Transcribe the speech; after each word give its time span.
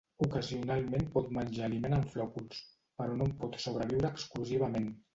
Ocasionalment 0.27 1.05
pot 1.17 1.29
menjar 1.39 1.69
aliment 1.69 1.95
en 1.99 2.09
flòculs, 2.15 2.65
però 2.97 3.21
no 3.23 3.31
en 3.31 3.39
pot 3.45 3.63
sobreviure 3.69 4.15
exclusivament. 4.15 4.95